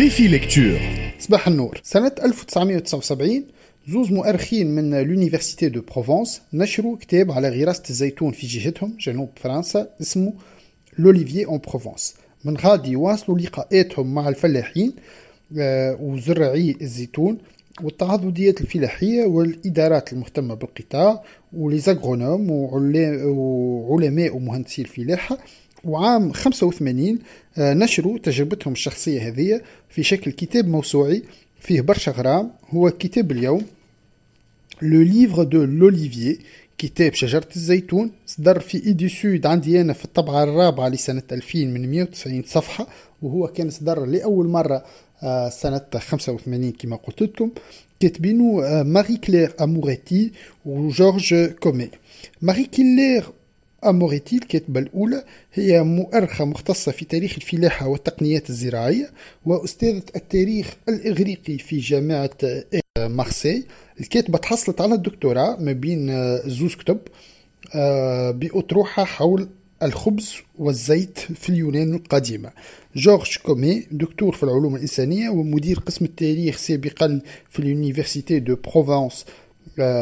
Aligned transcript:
Défi 0.00 0.28
Lecture 0.28 0.80
صباح 1.18 1.48
النور. 1.48 1.80
سنة 1.82 2.12
1979 2.24 3.44
زوز 3.88 4.12
مؤرخين 4.12 4.74
من 4.74 5.00
l'Université 5.02 5.68
de 5.68 5.82
Provence 5.92 6.42
نشروا 6.52 6.96
كتاب 6.96 7.32
على 7.32 7.48
غراسة 7.48 7.82
الزيتون 7.90 8.32
في 8.32 8.46
جهتهم 8.46 8.96
جنوب 9.00 9.30
فرنسا 9.36 9.88
اسمه 10.00 10.32
L'olivier 10.98 11.46
en 11.46 11.58
Provence 11.58 12.14
من 12.44 12.56
غادي 12.56 12.90
يواصلوا 12.90 13.38
لقاءاتهم 13.38 14.14
مع 14.14 14.28
الفلاحين 14.28 14.92
آه، 15.58 15.98
وزرعي 16.00 16.76
الزيتون 16.82 17.38
والتعاضديات 17.82 18.60
الفلاحية 18.60 19.24
والإدارات 19.24 20.12
المهتمة 20.12 20.54
بالقطاع 20.54 21.24
و 21.52 21.59
les 21.59 21.82
agronomes 21.82 22.50
وعلماء 22.50 24.36
ومهندسي 24.36 24.82
الفلاحة 24.82 25.38
وعام 25.84 26.32
85 26.32 27.18
آه، 27.58 27.74
نشروا 27.74 28.18
تجربتهم 28.18 28.72
الشخصية 28.72 29.28
هذه 29.28 29.60
في 29.88 30.02
شكل 30.02 30.30
كتاب 30.30 30.68
موسوعي 30.68 31.22
فيه 31.60 31.80
برشا 31.80 32.12
غرام. 32.12 32.50
هو 32.70 32.90
كتاب 32.90 33.32
اليوم 33.32 33.62
Le 34.82 35.02
livre 35.02 35.42
de 35.42 35.64
l'olivier 35.64 36.38
كتاب 36.78 37.14
شجرة 37.14 37.48
الزيتون 37.56 38.10
صدر 38.26 38.60
في 38.60 38.86
Édisud 38.86 39.46
عندي 39.46 39.80
أنا 39.80 39.92
في 39.92 40.04
الطبعة 40.04 40.42
الرابعة 40.42 40.88
لسنة 40.88 41.22
2000 41.32 41.58
من 41.58 41.90
190 41.90 42.42
صفحة 42.42 42.86
وهو 43.22 43.46
كان 43.46 43.70
صدر 43.70 44.06
لأول 44.06 44.48
مرة 44.48 44.84
آه، 45.22 45.48
سنة 45.48 45.80
85 45.98 46.72
كما 46.72 46.96
قلت 46.96 47.22
لكم. 47.22 47.50
كاتبينه 48.00 48.64
آه، 48.64 48.82
ماري 48.82 49.16
كلير 49.16 49.54
أموريتي 49.60 50.32
وجورج 50.64 51.34
كومي 51.34 51.90
ماري 52.42 52.64
كلير 52.64 53.24
أموريتي 53.84 54.36
الكاتبة 54.36 54.80
الأولى 54.80 55.24
هي 55.52 55.82
مؤرخة 55.82 56.44
مختصة 56.44 56.92
في 56.92 57.04
تاريخ 57.04 57.34
الفلاحة 57.36 57.88
والتقنيات 57.88 58.50
الزراعية 58.50 59.10
وأستاذة 59.46 60.02
التاريخ 60.16 60.76
الإغريقي 60.88 61.58
في 61.58 61.78
جامعة 61.78 62.30
مارسي. 62.98 63.64
الكاتبة 64.00 64.38
تحصلت 64.38 64.80
على 64.80 64.94
الدكتوراه 64.94 65.56
ما 65.60 65.72
بين 65.72 66.08
زوز 66.46 66.74
كتب 66.74 66.98
آه، 67.74 68.30
بأطروحة 68.30 69.04
حول 69.04 69.48
الخبز 69.82 70.34
والزيت 70.58 71.18
في 71.18 71.48
اليونان 71.48 71.94
القديمة. 71.94 72.50
جورج 72.96 73.36
كومي 73.42 73.86
دكتور 73.90 74.34
في 74.34 74.42
العلوم 74.42 74.76
الإنسانية 74.76 75.28
ومدير 75.30 75.78
قسم 75.78 76.04
التاريخ 76.04 76.56
سابقا 76.56 77.20
في 77.50 77.58
ال 77.58 77.65
Université 77.65 78.38
de 78.40 78.56
Provence 78.56 79.24
آه، 79.28 79.32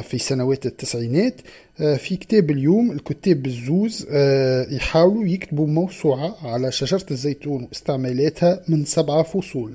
في 0.02 0.18
سنوات 0.18 0.66
التسعينات 0.66 1.40
آه، 1.80 1.96
في 1.96 2.16
كتاب 2.16 2.50
اليوم 2.50 2.92
الكتاب 2.92 3.46
الزوز 3.46 4.06
آه، 4.10 4.66
يحاولوا 4.70 5.26
يكتبوا 5.26 5.66
موسوعة 5.66 6.36
على 6.42 6.72
شجرة 6.72 7.06
الزيتون 7.10 7.64
واستعمالاتها 7.64 8.62
من 8.68 8.84
سبعة 8.84 9.22
فصول. 9.22 9.74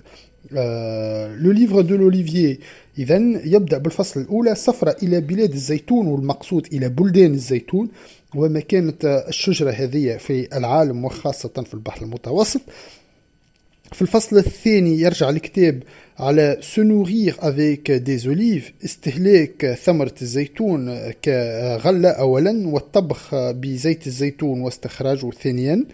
Le 1.41 1.51
livre 1.51 1.81
de 1.81 1.95
l'olivier 1.95 2.59
إذا 2.99 3.17
يبدأ 3.45 3.77
بالفصل 3.77 4.21
الأولى 4.21 4.55
سفرة 4.55 4.95
إلى 5.03 5.21
بلاد 5.21 5.53
الزيتون 5.53 6.07
والمقصود 6.07 6.67
إلى 6.73 6.89
بلدان 6.89 7.33
الزيتون 7.33 7.89
ومكانة 8.35 8.93
الشجرة 9.03 9.71
هذه 9.71 10.17
في 10.17 10.57
العالم 10.57 11.05
وخاصة 11.05 11.49
في 11.49 11.73
البحر 11.73 12.01
المتوسط. 12.01 12.61
في 13.91 14.01
الفصل 14.01 14.37
الثاني 14.37 14.99
يرجع 14.99 15.29
الكتاب 15.29 15.83
على 16.17 16.57
سنوغير 16.61 17.35
افيك 17.39 17.91
دي 17.91 18.17
زوليف 18.17 18.73
استهلاك 18.85 19.77
ثمرة 19.83 20.13
الزيتون 20.21 21.11
كغلة 21.11 22.09
أولا 22.09 22.67
والطبخ 22.67 23.35
بزيت 23.35 24.07
الزيتون 24.07 24.61
واستخراجه 24.61 25.29
ثانيا. 25.29 25.85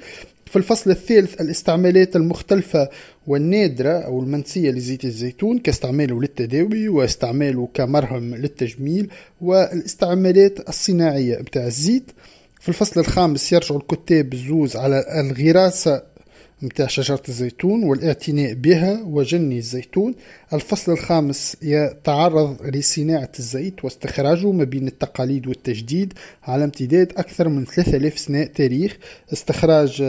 في 0.45 0.55
الفصل 0.55 0.91
الثالث 0.91 1.41
الاستعمالات 1.41 2.15
المختلفة 2.15 2.89
والنادرة 3.27 3.89
أو 3.91 4.19
المنسية 4.19 4.71
لزيت 4.71 5.05
الزيتون 5.05 5.59
كاستعماله 5.59 6.21
للتداوي 6.21 6.89
واستعماله 6.89 7.69
كمرهم 7.73 8.35
للتجميل 8.35 9.09
والاستعمالات 9.41 10.69
الصناعية 10.69 11.35
بتاع 11.37 11.65
الزيت. 11.67 12.11
في 12.61 12.69
الفصل 12.69 12.99
الخامس 12.99 13.53
يرجع 13.53 13.75
الكتاب 13.75 14.33
الزوز 14.33 14.75
على 14.75 15.05
الغراسة 15.19 16.03
متاع 16.61 16.87
شجرة 16.87 17.21
الزيتون 17.29 17.83
والإعتناء 17.83 18.53
بها 18.53 19.03
وجني 19.03 19.57
الزيتون. 19.57 20.15
الفصل 20.53 20.91
الخامس 20.91 21.57
يتعرض 21.61 22.57
لصناعة 22.75 23.31
الزيت 23.39 23.85
واستخراجه 23.85 24.51
ما 24.51 24.63
بين 24.63 24.87
التقاليد 24.87 25.47
والتجديد 25.47 26.13
على 26.43 26.63
امتداد 26.63 27.13
أكثر 27.17 27.49
من 27.49 27.65
3000 27.65 28.19
سنة 28.19 28.43
تاريخ. 28.43 28.97
استخراج 29.33 30.03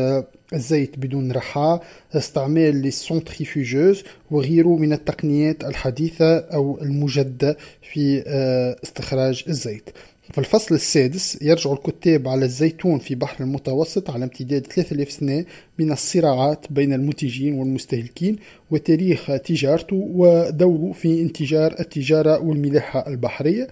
الزيت 0.54 0.98
بدون 0.98 1.32
رحاء 1.32 1.84
استعمال 2.14 2.82
للسونتريفوجوز 2.82 4.02
وغيره 4.30 4.76
من 4.76 4.92
التقنيات 4.92 5.64
الحديثة 5.64 6.38
أو 6.38 6.78
المجدة 6.82 7.56
في 7.92 8.24
آه، 8.26 8.76
استخراج 8.84 9.44
الزيت. 9.48 9.90
في 10.32 10.38
الفصل 10.38 10.74
السادس 10.74 11.42
يرجع 11.42 11.72
الكتاب 11.72 12.28
على 12.28 12.44
الزيتون 12.44 12.98
في 12.98 13.14
بحر 13.14 13.44
المتوسط 13.44 14.10
على 14.10 14.24
امتداد 14.24 14.66
3000 14.66 15.12
سنة 15.12 15.44
من 15.78 15.92
الصراعات 15.92 16.72
بين 16.72 16.92
المنتجين 16.92 17.54
والمستهلكين 17.54 18.36
وتاريخ 18.70 19.26
تجارته 19.44 19.96
ودوره 19.96 20.92
في 20.92 21.22
انتجار 21.22 21.80
التجارة 21.80 22.38
والملاحة 22.40 23.06
البحرية. 23.06 23.68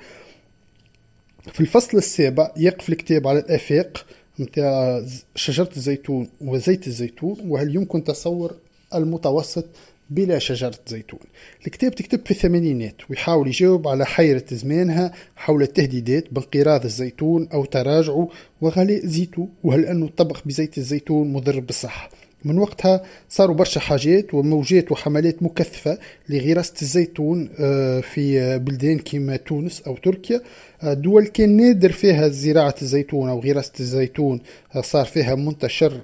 في 1.53 1.61
الفصل 1.61 1.99
السابع 1.99 2.53
يقف 2.57 2.89
الكتاب 2.89 3.27
على 3.27 3.39
الآفاق 3.39 4.07
متاع 4.39 5.03
شجرة 5.35 5.71
الزيتون 5.77 6.29
وزيت 6.41 6.87
الزيتون 6.87 7.37
وهل 7.49 7.77
يمكن 7.77 8.05
تصور 8.05 8.55
المتوسط 8.95 9.65
بلا 10.11 10.39
شجرة 10.39 10.79
زيتون. 10.87 11.21
الكتاب 11.67 11.95
تكتب 11.95 12.21
في 12.25 12.31
الثمانينات 12.31 12.95
ويحاول 13.11 13.49
يجاوب 13.49 13.89
على 13.89 14.07
حيرة 14.07 14.45
زمانها 14.53 15.13
حول 15.37 15.63
التهديدات 15.63 16.25
بانقراض 16.33 16.85
الزيتون 16.85 17.49
أو 17.53 17.65
تراجعه 17.65 18.29
وغلاء 18.61 19.07
زيته 19.07 19.49
وهل 19.65 19.85
أنه 19.85 20.07
الطبخ 20.07 20.43
بزيت 20.47 20.79
الزيتون 20.79 21.33
مضر 21.33 21.61
بالصحة. 21.61 22.11
من 22.45 22.59
وقتها 22.59 23.03
صاروا 23.29 23.55
برشا 23.55 23.81
حاجات 23.81 24.35
وموجات 24.35 24.93
وحملات 24.93 25.43
مكثفة 25.43 25.99
لغراسة 26.29 26.75
الزيتون 26.83 27.51
آه، 27.59 28.01
في 28.01 28.59
بلدان 28.59 28.99
كما 28.99 29.37
تونس 29.37 29.83
أو 29.87 29.97
تركيا. 29.97 30.41
آه، 30.83 30.95
دول 30.95 31.27
كان 31.27 31.57
نادر 31.57 31.93
فيها 31.93 32.29
زراعة 32.29 32.75
الزيتون 32.83 33.29
أو 33.29 33.41
غراسة 33.41 33.73
الزيتون 33.81 34.41
آه، 34.77 34.81
صار 34.81 35.05
فيها 35.05 35.35
منتشر 35.35 36.01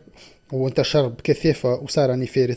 وانتشر 0.52 1.08
بكثافة 1.08 1.74
وصار 1.74 2.10
راني 2.10 2.26
في 2.26 2.56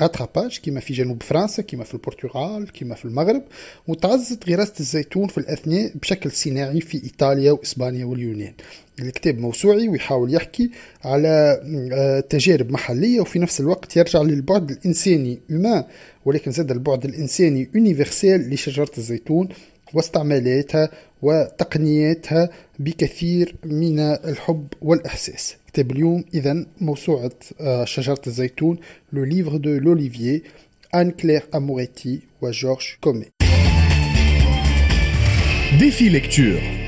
غاتراباج 0.00 0.60
كما 0.62 0.80
في 0.80 0.94
جنوب 0.94 1.22
فرنسا 1.22 1.62
كما 1.62 1.84
في 1.84 1.94
البرتغال 1.94 2.72
كما 2.72 2.94
في 2.94 3.04
المغرب 3.04 3.42
وتعزت 3.88 4.50
غراسة 4.50 4.72
الزيتون 4.80 5.28
في 5.28 5.38
الأثناء 5.38 5.92
بشكل 5.94 6.30
صناعي 6.30 6.80
في 6.80 7.04
إيطاليا 7.04 7.52
وإسبانيا 7.52 8.04
واليونان. 8.04 8.52
الكتاب 9.00 9.38
موسوعي 9.38 9.88
ويحاول 9.88 10.34
يحكي 10.34 10.70
على 11.04 11.60
آه، 11.92 12.20
تجارب 12.20 12.70
محلية 12.70 13.20
وفي 13.20 13.38
نفس 13.38 13.60
الوقت 13.60 13.96
يرجع 13.96 14.22
للبعد 14.22 14.70
الإنساني 14.70 15.40
هما 15.50 15.86
ولكن 16.24 16.50
زاد 16.50 16.70
البعد 16.70 17.04
الإنساني 17.04 17.70
universel 17.74 18.54
لشجرة 18.54 18.90
الزيتون 18.98 19.48
واستعمالاتها 19.94 20.90
وتقنياتها 21.22 22.50
بكثير 22.78 23.56
من 23.64 23.98
الحب 24.00 24.66
والإحساس. 24.82 25.56
كتاب 25.74 25.90
اليوم. 25.90 26.24
إذا 26.34 26.66
موسوعة 26.80 27.30
آه، 27.60 27.84
شجرة 27.84 28.20
الزيتون 28.26 28.78
Le 29.12 29.24
livre 29.24 29.56
de 29.56 29.70
l'olivier 29.70 30.42
آن 30.94 31.10
كلير 31.10 31.42
أموريتي 31.54 32.20
وجورج 32.42 32.84
كومي 33.00 33.24
ديفي 35.78 36.08
ليكتور 36.08 36.83